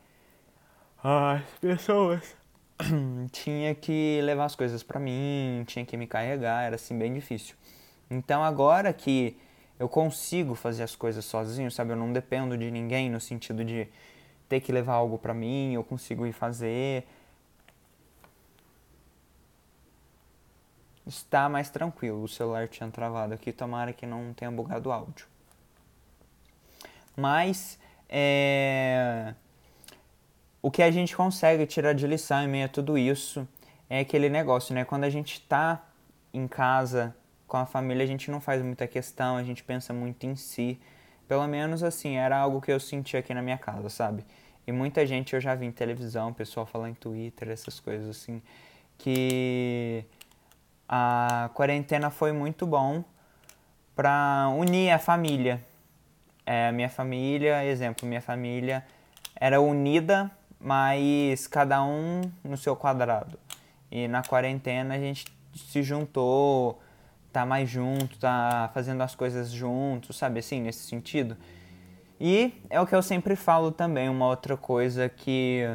As 1.04 1.44
pessoas 1.60 2.36
tinha 3.32 3.76
que 3.76 4.22
levar 4.24 4.46
as 4.46 4.56
coisas 4.56 4.82
para 4.84 5.00
mim, 5.00 5.64
tinha 5.68 5.86
que 5.86 5.98
me 5.98 6.08
carregar, 6.08 6.64
era 6.64 6.76
assim 6.76 6.98
bem 6.98 7.14
difícil. 7.14 7.56
Então 8.10 8.44
agora 8.44 8.94
que 8.94 9.38
eu 9.80 9.90
consigo 9.90 10.56
fazer 10.56 10.84
as 10.84 10.96
coisas 10.96 11.26
sozinho, 11.26 11.70
sabe? 11.70 11.92
Eu 11.92 11.98
não 11.98 12.14
dependo 12.14 12.58
de 12.58 12.72
ninguém 12.72 13.10
no 13.10 13.20
sentido 13.20 13.66
de 13.66 13.88
ter 14.48 14.62
que 14.62 14.72
levar 14.72 14.94
algo 14.94 15.18
para 15.18 15.34
mim, 15.34 15.74
eu 15.74 15.84
consigo 15.84 16.26
ir 16.26 16.32
fazer. 16.32 17.06
Está 21.06 21.50
mais 21.50 21.70
tranquilo. 21.70 22.24
O 22.24 22.28
celular 22.28 22.68
tinha 22.70 22.90
travado 22.90 23.34
aqui, 23.34 23.52
tomara 23.52 23.92
que 23.92 24.06
não 24.06 24.34
tenha 24.34 24.50
bugado 24.52 24.90
o 24.90 24.92
áudio. 24.92 25.28
Mas 27.16 27.78
é... 28.10 29.34
o 30.62 30.70
que 30.70 30.82
a 30.82 30.92
gente 30.92 31.16
consegue 31.16 31.66
tirar 31.66 31.94
de 31.94 32.06
lição 32.08 32.44
em 32.44 32.48
meio 32.48 32.66
a 32.66 32.70
tudo 32.70 32.98
isso 32.98 33.48
é 33.90 34.00
aquele 34.00 34.30
negócio, 34.30 34.74
né? 34.74 34.86
Quando 34.86 35.04
a 35.04 35.10
gente 35.10 35.34
está 35.34 35.84
em 36.34 36.48
casa 36.48 37.16
com 37.48 37.58
a 37.58 37.66
família, 37.66 38.04
a 38.04 38.08
gente 38.08 38.32
não 38.32 38.42
faz 38.42 38.62
muita 38.62 38.88
questão, 38.88 39.38
a 39.38 39.44
gente 39.44 39.64
pensa 39.64 39.94
muito 39.94 40.26
em 40.26 40.36
si. 40.36 40.80
Pelo 41.28 41.48
menos 41.48 41.84
assim, 41.84 42.16
era 42.16 42.38
algo 42.38 42.60
que 42.60 42.72
eu 42.72 42.80
senti 42.80 43.16
aqui 43.16 43.34
na 43.34 43.42
minha 43.42 43.58
casa, 43.58 43.90
sabe? 43.90 44.26
E 44.66 44.72
muita 44.72 45.06
gente 45.06 45.34
eu 45.34 45.42
já 45.42 45.54
vi 45.54 45.66
em 45.66 45.72
televisão, 45.72 46.34
pessoal 46.34 46.66
falar 46.66 46.90
em 46.90 46.94
Twitter, 46.94 47.50
essas 47.50 47.80
coisas 47.80 48.10
assim, 48.10 48.42
que 48.98 50.06
a 50.88 51.50
quarentena 51.54 52.10
foi 52.10 52.32
muito 52.32 52.66
bom 52.66 53.04
para 53.96 54.50
unir 54.58 54.92
a 54.92 55.00
família. 55.00 55.64
É, 56.46 56.72
minha 56.72 56.90
família, 56.90 57.64
exemplo, 57.66 58.08
minha 58.08 58.22
família 58.22 58.86
era 59.36 59.62
unida, 59.62 60.30
mas 60.60 61.48
cada 61.48 61.84
um 61.84 62.22
no 62.44 62.58
seu 62.58 62.76
quadrado. 62.76 63.40
E 63.92 64.08
na 64.08 64.24
quarentena 64.24 64.96
a 64.96 65.00
gente 65.00 65.26
se 65.56 65.84
juntou, 65.84 66.82
tá 67.32 67.46
mais 67.46 67.70
junto, 67.70 68.18
tá 68.20 68.70
fazendo 68.74 69.02
as 69.02 69.16
coisas 69.16 69.52
juntos, 69.52 70.18
sabe 70.18 70.40
assim, 70.40 70.62
nesse 70.62 70.88
sentido. 70.88 71.38
E 72.20 72.54
é 72.70 72.80
o 72.80 72.88
que 72.88 72.96
eu 72.96 73.02
sempre 73.02 73.36
falo 73.36 73.72
também, 73.72 74.10
uma 74.10 74.28
outra 74.28 74.56
coisa 74.56 75.10
que 75.10 75.68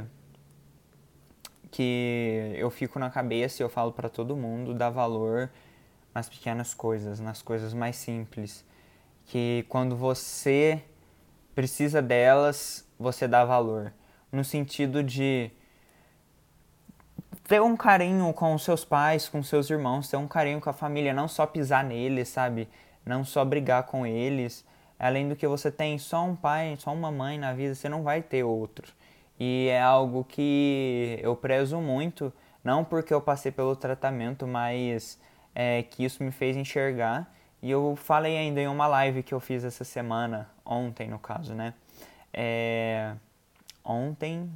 que 1.70 2.54
eu 2.56 2.70
fico 2.70 2.98
na 2.98 3.10
cabeça 3.10 3.62
e 3.62 3.64
eu 3.64 3.68
falo 3.68 3.92
para 3.92 4.08
todo 4.08 4.34
mundo, 4.34 4.72
dá 4.72 4.88
valor 4.88 5.50
nas 6.14 6.28
pequenas 6.28 6.72
coisas, 6.72 7.20
nas 7.20 7.42
coisas 7.42 7.74
mais 7.74 7.96
simples, 7.96 8.64
que 9.28 9.64
quando 9.68 9.94
você 9.94 10.82
precisa 11.54 12.00
delas, 12.02 12.86
você 12.98 13.28
dá 13.28 13.44
valor, 13.44 13.92
no 14.32 14.42
sentido 14.42 15.02
de 15.02 15.50
ter 17.44 17.60
um 17.60 17.76
carinho 17.76 18.32
com 18.32 18.54
os 18.54 18.64
seus 18.64 18.84
pais, 18.84 19.28
com 19.28 19.42
seus 19.42 19.70
irmãos, 19.70 20.08
ter 20.08 20.16
um 20.16 20.26
carinho 20.26 20.60
com 20.60 20.70
a 20.70 20.72
família, 20.72 21.12
não 21.12 21.28
só 21.28 21.46
pisar 21.46 21.84
neles, 21.84 22.28
sabe? 22.28 22.68
Não 23.04 23.24
só 23.24 23.44
brigar 23.44 23.84
com 23.84 24.06
eles. 24.06 24.64
Além 24.98 25.28
do 25.28 25.36
que 25.36 25.46
você 25.46 25.70
tem 25.70 25.98
só 25.98 26.24
um 26.24 26.34
pai, 26.34 26.76
só 26.78 26.92
uma 26.92 27.10
mãe 27.10 27.38
na 27.38 27.52
vida, 27.52 27.74
você 27.74 27.88
não 27.88 28.02
vai 28.02 28.22
ter 28.22 28.42
outro. 28.44 28.92
E 29.38 29.68
é 29.70 29.80
algo 29.80 30.24
que 30.24 31.18
eu 31.22 31.36
prezo 31.36 31.80
muito, 31.80 32.32
não 32.64 32.82
porque 32.82 33.14
eu 33.14 33.20
passei 33.20 33.52
pelo 33.52 33.76
tratamento, 33.76 34.46
mas 34.46 35.18
é, 35.54 35.82
que 35.82 36.04
isso 36.04 36.22
me 36.22 36.32
fez 36.32 36.56
enxergar. 36.56 37.32
E 37.60 37.70
eu 37.70 37.96
falei 37.96 38.36
ainda 38.36 38.60
em 38.60 38.68
uma 38.68 38.86
live 38.86 39.22
que 39.22 39.34
eu 39.34 39.40
fiz 39.40 39.64
essa 39.64 39.84
semana, 39.84 40.48
ontem 40.64 41.08
no 41.08 41.18
caso, 41.18 41.54
né? 41.54 41.74
É, 42.32 43.14
ontem, 43.84 44.50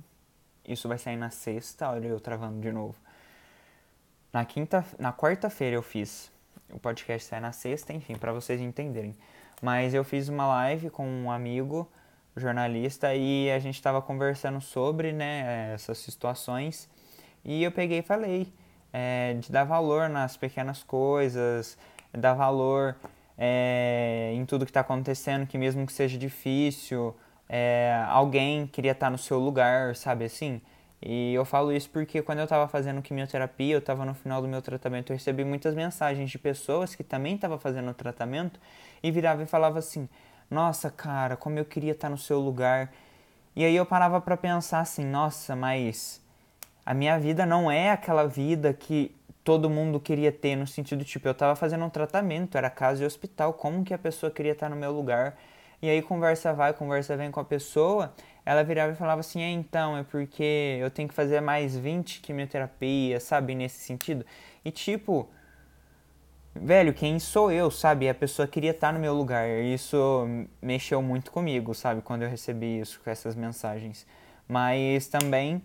isso 0.66 0.88
vai 0.88 0.98
sair 0.98 1.16
na 1.16 1.30
sexta, 1.30 1.90
olha 1.90 2.06
eu 2.06 2.20
travando 2.20 2.60
de 2.60 2.70
novo. 2.70 2.94
Na 4.32 4.44
quinta, 4.44 4.84
na 4.98 5.12
quarta-feira 5.12 5.74
eu 5.76 5.82
fiz. 5.82 6.30
O 6.72 6.78
podcast 6.78 7.28
sai 7.28 7.40
na 7.40 7.52
sexta, 7.52 7.92
enfim, 7.92 8.16
para 8.16 8.32
vocês 8.32 8.60
entenderem. 8.60 9.16
Mas 9.60 9.94
eu 9.94 10.04
fiz 10.04 10.28
uma 10.28 10.46
live 10.46 10.88
com 10.88 11.06
um 11.06 11.30
amigo 11.30 11.90
jornalista 12.36 13.14
e 13.14 13.50
a 13.50 13.58
gente 13.58 13.74
estava 13.74 14.00
conversando 14.00 14.60
sobre 14.60 15.12
né, 15.12 15.74
essas 15.74 15.98
situações 15.98 16.88
e 17.44 17.62
eu 17.62 17.70
peguei 17.70 17.98
e 17.98 18.02
falei 18.02 18.52
é, 18.92 19.34
de 19.34 19.50
dar 19.50 19.64
valor 19.64 20.08
nas 20.08 20.36
pequenas 20.36 20.82
coisas, 20.82 21.78
dar 22.12 22.34
valor 22.34 22.96
é, 23.38 24.32
em 24.34 24.44
tudo 24.44 24.64
que 24.64 24.70
está 24.70 24.80
acontecendo, 24.80 25.46
que 25.46 25.56
mesmo 25.56 25.86
que 25.86 25.92
seja 25.92 26.18
difícil, 26.18 27.16
é, 27.48 28.04
alguém 28.08 28.66
queria 28.66 28.92
estar 28.92 29.06
tá 29.06 29.10
no 29.10 29.18
seu 29.18 29.38
lugar, 29.38 29.96
sabe 29.96 30.24
assim? 30.24 30.60
E 31.04 31.34
eu 31.34 31.44
falo 31.44 31.72
isso 31.72 31.90
porque 31.90 32.22
quando 32.22 32.38
eu 32.38 32.44
estava 32.44 32.68
fazendo 32.68 33.02
quimioterapia, 33.02 33.74
eu 33.74 33.80
estava 33.80 34.04
no 34.04 34.14
final 34.14 34.40
do 34.40 34.46
meu 34.46 34.62
tratamento, 34.62 35.10
eu 35.10 35.16
recebi 35.16 35.44
muitas 35.44 35.74
mensagens 35.74 36.30
de 36.30 36.38
pessoas 36.38 36.94
que 36.94 37.02
também 37.02 37.34
estavam 37.34 37.58
fazendo 37.58 37.90
o 37.90 37.94
tratamento 37.94 38.60
e 39.02 39.10
virava 39.10 39.42
e 39.42 39.46
falava 39.46 39.80
assim: 39.80 40.08
"Nossa, 40.48 40.90
cara, 40.90 41.36
como 41.36 41.58
eu 41.58 41.64
queria 41.64 41.92
estar 41.92 42.08
no 42.08 42.16
seu 42.18 42.38
lugar". 42.38 42.92
E 43.56 43.64
aí 43.64 43.74
eu 43.74 43.84
parava 43.84 44.20
para 44.20 44.36
pensar 44.36 44.80
assim: 44.80 45.04
"Nossa, 45.04 45.56
mas 45.56 46.21
a 46.84 46.94
minha 46.94 47.18
vida 47.18 47.46
não 47.46 47.70
é 47.70 47.90
aquela 47.90 48.26
vida 48.26 48.72
que 48.72 49.14
todo 49.44 49.68
mundo 49.70 49.98
queria 50.00 50.30
ter 50.30 50.56
no 50.56 50.66
sentido 50.66 51.04
tipo, 51.04 51.26
eu 51.26 51.32
estava 51.32 51.56
fazendo 51.56 51.84
um 51.84 51.90
tratamento, 51.90 52.56
era 52.56 52.70
casa 52.70 53.02
e 53.02 53.06
hospital, 53.06 53.52
como 53.54 53.84
que 53.84 53.92
a 53.92 53.98
pessoa 53.98 54.30
queria 54.30 54.52
estar 54.52 54.68
no 54.68 54.76
meu 54.76 54.92
lugar?" 54.92 55.36
E 55.82 55.90
aí 55.90 56.00
conversa 56.00 56.52
vai, 56.54 56.72
conversa 56.72 57.16
vem 57.16 57.30
com 57.30 57.40
a 57.40 57.44
pessoa, 57.44 58.14
ela 58.44 58.62
virava 58.62 58.92
e 58.92 58.96
falava 58.96 59.20
assim: 59.20 59.42
é, 59.42 59.50
então, 59.50 59.96
é 59.96 60.04
porque 60.04 60.78
eu 60.80 60.90
tenho 60.90 61.08
que 61.08 61.14
fazer 61.14 61.40
mais 61.40 61.76
20 61.76 62.20
quimioterapia, 62.20 63.18
sabe? 63.20 63.54
Nesse 63.54 63.80
sentido. 63.80 64.24
E 64.64 64.70
tipo, 64.70 65.28
velho, 66.54 66.92
quem 66.94 67.18
sou 67.18 67.50
eu, 67.50 67.70
sabe? 67.70 68.08
A 68.08 68.14
pessoa 68.14 68.46
queria 68.48 68.72
estar 68.72 68.92
no 68.92 68.98
meu 69.00 69.14
lugar. 69.14 69.48
Isso 69.48 70.26
mexeu 70.60 71.02
muito 71.02 71.30
comigo, 71.32 71.74
sabe? 71.74 72.02
Quando 72.02 72.22
eu 72.22 72.28
recebi 72.28 72.80
isso, 72.80 73.00
com 73.02 73.10
essas 73.10 73.34
mensagens. 73.34 74.06
Mas 74.48 75.08
também 75.08 75.62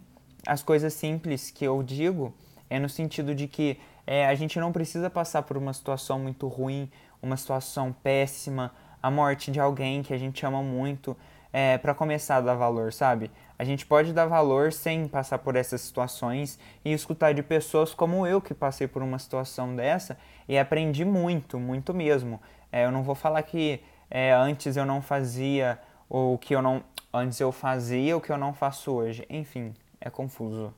as 0.47 0.63
coisas 0.63 0.93
simples 0.93 1.51
que 1.51 1.65
eu 1.65 1.83
digo 1.83 2.33
é 2.69 2.79
no 2.79 2.87
sentido 2.87 3.35
de 3.35 3.47
que 3.47 3.77
é, 4.05 4.25
a 4.25 4.33
gente 4.33 4.57
não 4.59 4.71
precisa 4.71 5.09
passar 5.09 5.43
por 5.43 5.57
uma 5.57 5.73
situação 5.73 6.17
muito 6.17 6.47
ruim, 6.47 6.89
uma 7.21 7.35
situação 7.35 7.93
péssima, 8.01 8.71
a 9.03 9.11
morte 9.11 9.51
de 9.51 9.59
alguém 9.59 10.01
que 10.01 10.13
a 10.13 10.17
gente 10.17 10.45
ama 10.45 10.63
muito 10.63 11.17
é, 11.51 11.77
para 11.77 11.93
começar 11.93 12.37
a 12.37 12.41
dar 12.41 12.55
valor, 12.55 12.93
sabe? 12.93 13.29
A 13.59 13.65
gente 13.65 13.85
pode 13.85 14.13
dar 14.13 14.25
valor 14.25 14.71
sem 14.71 15.05
passar 15.07 15.39
por 15.39 15.57
essas 15.57 15.81
situações 15.81 16.57
e 16.85 16.93
escutar 16.93 17.33
de 17.33 17.43
pessoas 17.43 17.93
como 17.93 18.25
eu 18.25 18.39
que 18.39 18.53
passei 18.53 18.87
por 18.87 19.03
uma 19.03 19.19
situação 19.19 19.75
dessa 19.75 20.17
e 20.47 20.57
aprendi 20.57 21.03
muito, 21.03 21.59
muito 21.59 21.93
mesmo. 21.93 22.39
É, 22.71 22.85
eu 22.85 22.91
não 22.91 23.03
vou 23.03 23.15
falar 23.15 23.41
que 23.43 23.81
é, 24.09 24.31
antes 24.31 24.77
eu 24.77 24.85
não 24.85 25.01
fazia 25.01 25.77
o 26.09 26.37
que 26.37 26.55
eu 26.55 26.61
não 26.61 26.81
antes 27.13 27.39
eu 27.39 27.51
fazia 27.51 28.15
o 28.15 28.21
que 28.21 28.31
eu 28.31 28.37
não 28.37 28.53
faço 28.53 28.91
hoje. 28.91 29.25
Enfim, 29.29 29.73
é 29.99 30.09
confuso 30.09 30.73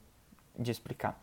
de 0.58 0.72
explicar. 0.72 1.20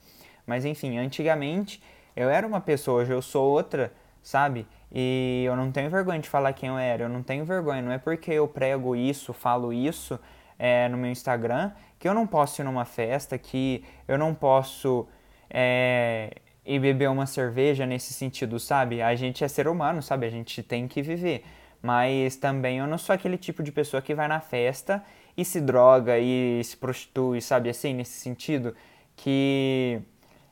Mas 0.46 0.64
enfim, 0.64 0.98
antigamente 0.98 1.82
eu 2.14 2.30
era 2.30 2.46
uma 2.46 2.60
pessoa, 2.60 3.02
hoje 3.02 3.12
eu 3.12 3.20
sou 3.20 3.50
outra, 3.50 3.92
sabe? 4.22 4.66
E 4.92 5.44
eu 5.46 5.56
não 5.56 5.70
tenho 5.70 5.90
vergonha 5.90 6.20
de 6.20 6.28
falar 6.28 6.52
quem 6.52 6.68
eu 6.68 6.78
era, 6.78 7.04
eu 7.04 7.08
não 7.08 7.22
tenho 7.22 7.44
vergonha. 7.44 7.82
Não 7.82 7.92
é 7.92 7.98
porque 7.98 8.32
eu 8.32 8.46
prego 8.48 8.96
isso, 8.96 9.32
falo 9.32 9.72
isso 9.72 10.18
é, 10.58 10.88
no 10.88 10.96
meu 10.96 11.10
Instagram 11.10 11.72
que 11.98 12.08
eu 12.08 12.14
não 12.14 12.26
posso 12.26 12.60
ir 12.60 12.64
numa 12.64 12.84
festa, 12.84 13.38
que 13.38 13.84
eu 14.06 14.18
não 14.18 14.34
posso 14.34 15.08
é, 15.48 16.30
ir 16.64 16.78
beber 16.78 17.08
uma 17.08 17.26
cerveja 17.26 17.86
nesse 17.86 18.12
sentido, 18.12 18.58
sabe? 18.58 19.00
A 19.02 19.14
gente 19.14 19.42
é 19.42 19.48
ser 19.48 19.66
humano, 19.68 20.02
sabe? 20.02 20.26
A 20.26 20.30
gente 20.30 20.62
tem 20.62 20.86
que 20.86 21.02
viver. 21.02 21.44
Mas 21.82 22.36
também 22.36 22.78
eu 22.78 22.86
não 22.86 22.98
sou 22.98 23.14
aquele 23.14 23.38
tipo 23.38 23.62
de 23.62 23.70
pessoa 23.72 24.02
que 24.02 24.14
vai 24.14 24.28
na 24.28 24.40
festa 24.40 25.02
e 25.36 25.44
se 25.44 25.60
droga 25.60 26.18
e 26.18 26.62
se 26.64 26.76
prostitui, 26.76 27.40
sabe? 27.40 27.68
Assim, 27.70 27.94
nesse 27.94 28.18
sentido, 28.20 28.74
que 29.16 30.00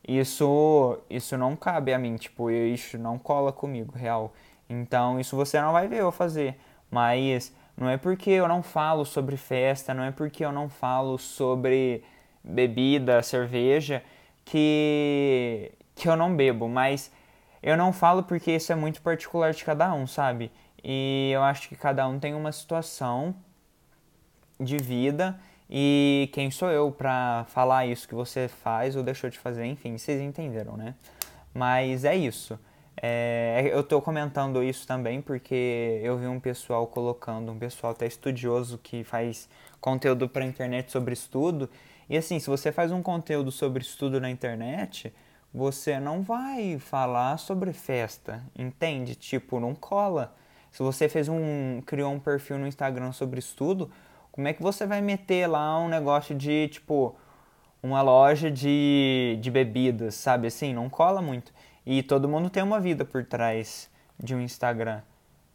isso 0.07 0.99
isso 1.09 1.37
não 1.39 1.57
cabe 1.57 1.93
a 1.93 1.99
mim, 1.99 2.17
tipo, 2.17 2.51
isso 2.51 2.99
não 2.99 3.19
cola 3.19 3.53
comigo, 3.53 3.93
real. 3.97 4.33
Então, 4.69 5.19
isso 5.21 5.37
você 5.37 5.61
não 5.61 5.73
vai 5.73 5.89
ver 5.89 6.01
eu 6.01 6.13
fazer. 6.13 6.57
Mas 6.91 7.53
não 7.77 7.89
é 7.89 7.97
porque 7.97 8.31
eu 8.31 8.47
não 8.49 8.63
falo 8.63 9.05
sobre 9.05 9.37
festa, 9.37 9.93
não 9.95 10.05
é 10.05 10.11
porque 10.13 10.45
eu 10.45 10.53
não 10.53 10.69
falo 10.69 11.19
sobre 11.19 12.05
bebida, 12.43 13.23
cerveja, 13.23 14.03
que, 14.45 15.73
que 15.95 16.09
eu 16.09 16.17
não 16.17 16.35
bebo. 16.37 16.69
Mas 16.69 17.11
Eu 17.63 17.77
não 17.77 17.93
falo 17.93 18.23
porque 18.25 18.53
isso 18.53 18.73
é 18.73 18.77
muito 18.77 19.01
particular 19.03 19.53
de 19.53 19.65
cada 19.65 19.93
um, 19.95 20.07
sabe? 20.07 20.53
E 20.83 21.31
eu 21.35 21.43
acho 21.43 21.69
que 21.69 21.77
cada 21.77 22.07
um 22.07 22.19
tem 22.21 22.35
uma 22.35 22.53
situação 22.53 23.35
de 24.59 24.77
vida 24.77 25.39
e 25.69 26.29
quem 26.33 26.51
sou 26.51 26.71
eu 26.71 26.93
para 26.93 27.45
falar 27.49 27.87
isso 27.87 28.07
que 28.07 28.15
você 28.15 28.49
faz 28.49 28.97
ou 28.97 29.03
deixou 29.03 29.31
de 29.31 29.39
fazer, 29.39 29.65
enfim, 29.65 29.97
vocês 29.97 30.21
entenderam, 30.21 30.77
né? 30.77 30.95
Mas 31.53 32.05
é 32.05 32.15
isso. 32.15 32.59
É, 33.01 33.71
eu 33.73 33.81
estou 33.81 34.01
comentando 34.01 34.63
isso 34.63 34.87
também 34.87 35.21
porque 35.21 36.01
eu 36.03 36.17
vi 36.17 36.27
um 36.27 36.39
pessoal 36.39 36.87
colocando, 36.87 37.51
um 37.51 37.59
pessoal 37.59 37.93
até 37.93 38.07
estudioso 38.07 38.79
que 38.79 39.03
faz 39.05 39.49
conteúdo 39.81 40.29
para 40.29 40.45
internet 40.45 40.93
sobre 40.93 41.13
estudo. 41.13 41.69
E 42.09 42.17
assim, 42.17 42.39
se 42.39 42.49
você 42.49 42.71
faz 42.71 42.93
um 42.93 43.03
conteúdo 43.03 43.51
sobre 43.51 43.83
estudo 43.83 44.21
na 44.21 44.31
internet, 44.31 45.13
você 45.53 45.99
não 45.99 46.23
vai 46.23 46.79
falar 46.79 47.39
sobre 47.39 47.73
festa, 47.73 48.43
entende? 48.57 49.15
Tipo, 49.15 49.59
não 49.59 49.75
cola. 49.75 50.35
Se 50.71 50.83
você 50.83 51.09
fez 51.09 51.29
um, 51.29 51.81
criou 51.87 52.13
um 52.13 52.19
perfil 52.19 52.59
no 52.59 52.67
Instagram 52.67 53.13
sobre 53.13 53.39
estudo, 53.39 53.91
como 54.35 54.49
é 54.49 54.53
que 54.53 54.61
você 54.61 54.85
vai 54.85 55.01
meter 55.01 55.47
lá 55.47 55.79
um 55.79 55.87
negócio 55.87 56.35
de, 56.35 56.67
tipo, 56.67 57.15
uma 57.81 58.03
loja 58.03 58.51
de, 58.51 59.39
de 59.41 59.49
bebidas, 59.49 60.17
sabe? 60.17 60.49
Assim, 60.49 60.75
não 60.75 60.91
cola 60.91 61.23
muito. 61.23 61.53
E 61.87 62.03
todo 62.03 62.29
mundo 62.29 62.51
tem 62.51 62.61
uma 62.61 62.81
vida 62.81 63.05
por 63.05 63.25
trás 63.25 63.89
de 64.19 64.35
um 64.35 64.41
Instagram, 64.41 65.03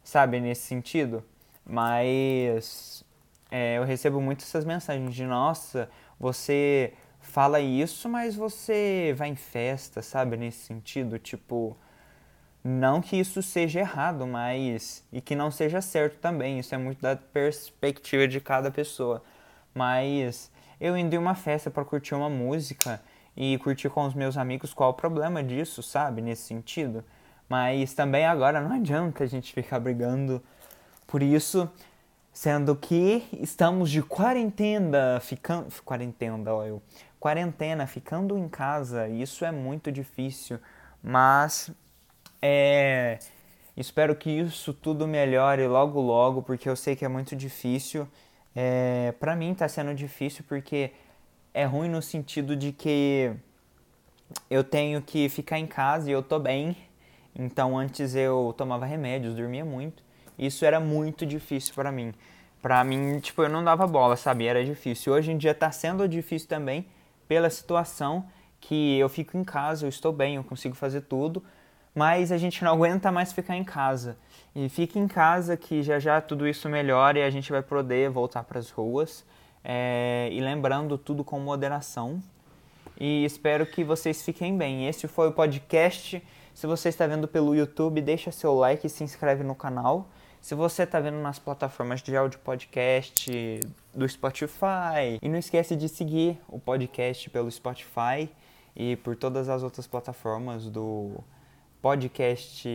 sabe? 0.02 0.40
Nesse 0.40 0.62
sentido. 0.62 1.22
Mas 1.62 3.04
é, 3.50 3.76
eu 3.76 3.84
recebo 3.84 4.18
muito 4.18 4.44
essas 4.44 4.64
mensagens 4.64 5.14
de, 5.14 5.26
nossa, 5.26 5.90
você 6.18 6.94
fala 7.20 7.60
isso, 7.60 8.08
mas 8.08 8.34
você 8.34 9.14
vai 9.14 9.28
em 9.28 9.36
festa, 9.36 10.00
sabe? 10.00 10.38
Nesse 10.38 10.64
sentido, 10.64 11.18
tipo. 11.18 11.76
Não 12.62 13.00
que 13.00 13.16
isso 13.16 13.42
seja 13.42 13.80
errado, 13.80 14.26
mas. 14.26 15.04
e 15.12 15.20
que 15.20 15.34
não 15.34 15.50
seja 15.50 15.80
certo 15.80 16.18
também. 16.18 16.58
Isso 16.58 16.74
é 16.74 16.78
muito 16.78 17.00
da 17.00 17.16
perspectiva 17.16 18.28
de 18.28 18.40
cada 18.40 18.70
pessoa. 18.70 19.22
Mas 19.74 20.50
eu 20.80 20.96
indo 20.96 21.14
em 21.14 21.18
uma 21.18 21.34
festa 21.34 21.70
para 21.70 21.84
curtir 21.84 22.14
uma 22.14 22.28
música 22.28 23.00
e 23.36 23.56
curtir 23.58 23.88
com 23.88 24.04
os 24.06 24.14
meus 24.14 24.36
amigos, 24.36 24.74
qual 24.74 24.90
o 24.90 24.94
problema 24.94 25.42
disso, 25.42 25.82
sabe? 25.82 26.20
Nesse 26.20 26.42
sentido. 26.42 27.04
Mas 27.48 27.94
também 27.94 28.26
agora 28.26 28.60
não 28.60 28.76
adianta 28.76 29.24
a 29.24 29.26
gente 29.26 29.52
ficar 29.52 29.80
brigando 29.80 30.42
por 31.06 31.22
isso, 31.22 31.68
sendo 32.32 32.76
que 32.76 33.26
estamos 33.40 33.90
de 33.90 34.02
quarentena, 34.02 35.18
ficando. 35.20 35.66
Quarentena, 35.84 36.52
ó, 36.52 36.64
eu. 36.64 36.82
Quarentena, 37.18 37.86
ficando 37.86 38.38
em 38.38 38.48
casa, 38.48 39.08
isso 39.08 39.44
é 39.44 39.50
muito 39.50 39.90
difícil. 39.90 40.58
Mas 41.02 41.70
é, 42.42 43.18
espero 43.76 44.14
que 44.14 44.30
isso 44.30 44.72
tudo 44.72 45.06
melhore 45.06 45.66
logo 45.66 46.00
logo, 46.00 46.42
porque 46.42 46.68
eu 46.68 46.76
sei 46.76 46.96
que 46.96 47.04
é 47.04 47.08
muito 47.08 47.36
difícil. 47.36 48.06
É, 48.54 49.14
para 49.20 49.36
mim 49.36 49.54
tá 49.54 49.68
sendo 49.68 49.94
difícil 49.94 50.44
porque 50.48 50.92
é 51.54 51.64
ruim 51.64 51.88
no 51.88 52.02
sentido 52.02 52.56
de 52.56 52.72
que 52.72 53.32
eu 54.48 54.62
tenho 54.64 55.00
que 55.02 55.28
ficar 55.28 55.58
em 55.58 55.66
casa 55.66 56.10
e 56.10 56.12
eu 56.12 56.22
tô 56.22 56.38
bem. 56.38 56.76
Então 57.34 57.78
antes 57.78 58.14
eu 58.14 58.54
tomava 58.56 58.86
remédios, 58.86 59.34
dormia 59.34 59.64
muito. 59.64 60.02
Isso 60.38 60.64
era 60.64 60.80
muito 60.80 61.26
difícil 61.26 61.74
para 61.74 61.92
mim. 61.92 62.14
Pra 62.62 62.82
mim, 62.84 63.18
tipo, 63.20 63.42
eu 63.42 63.48
não 63.48 63.64
dava 63.64 63.86
bola, 63.86 64.16
sabe? 64.16 64.46
Era 64.46 64.64
difícil. 64.64 65.12
Hoje 65.12 65.30
em 65.32 65.38
dia 65.38 65.54
tá 65.54 65.70
sendo 65.70 66.06
difícil 66.08 66.48
também 66.48 66.86
pela 67.28 67.48
situação 67.48 68.26
que 68.60 68.98
eu 68.98 69.08
fico 69.08 69.36
em 69.38 69.44
casa, 69.44 69.86
eu 69.86 69.88
estou 69.88 70.12
bem, 70.12 70.36
eu 70.36 70.44
consigo 70.44 70.74
fazer 70.74 71.02
tudo, 71.02 71.42
mas 71.94 72.32
a 72.32 72.38
gente 72.38 72.62
não 72.64 72.72
aguenta 72.74 73.10
mais 73.10 73.32
ficar 73.32 73.56
em 73.56 73.64
casa. 73.64 74.16
E 74.54 74.68
fique 74.68 74.98
em 74.98 75.06
casa 75.06 75.56
que 75.56 75.82
já 75.82 75.98
já 75.98 76.20
tudo 76.20 76.46
isso 76.46 76.68
melhora 76.68 77.18
e 77.18 77.22
a 77.22 77.30
gente 77.30 77.50
vai 77.52 77.62
poder 77.62 78.10
voltar 78.10 78.42
para 78.44 78.58
as 78.58 78.70
ruas. 78.70 79.24
É, 79.62 80.28
e 80.32 80.40
lembrando 80.40 80.96
tudo 80.98 81.22
com 81.22 81.38
moderação. 81.38 82.20
E 82.98 83.24
espero 83.24 83.64
que 83.64 83.84
vocês 83.84 84.22
fiquem 84.22 84.56
bem. 84.56 84.88
Esse 84.88 85.06
foi 85.06 85.28
o 85.28 85.32
podcast. 85.32 86.22
Se 86.54 86.66
você 86.66 86.88
está 86.88 87.06
vendo 87.06 87.28
pelo 87.28 87.54
YouTube, 87.54 88.00
deixa 88.00 88.30
seu 88.30 88.54
like 88.54 88.86
e 88.86 88.90
se 88.90 89.04
inscreve 89.04 89.42
no 89.44 89.54
canal. 89.54 90.08
Se 90.40 90.54
você 90.54 90.84
está 90.84 90.98
vendo 91.00 91.18
nas 91.18 91.38
plataformas 91.38 92.02
de 92.02 92.16
áudio 92.16 92.38
podcast 92.40 93.60
do 93.94 94.08
Spotify, 94.08 95.18
e 95.20 95.28
não 95.28 95.38
esquece 95.38 95.76
de 95.76 95.88
seguir 95.88 96.38
o 96.48 96.58
podcast 96.58 97.28
pelo 97.28 97.50
Spotify 97.50 98.28
e 98.74 98.96
por 98.96 99.16
todas 99.16 99.48
as 99.48 99.62
outras 99.62 99.86
plataformas 99.86 100.64
do 100.64 101.22
podcast 101.80 102.68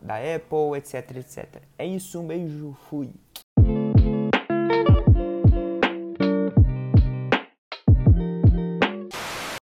da 0.00 0.16
Apple, 0.16 0.76
etc, 0.76 1.16
etc. 1.16 1.62
É 1.78 1.86
isso, 1.86 2.20
um 2.20 2.26
beijo, 2.26 2.76
fui. 2.88 3.10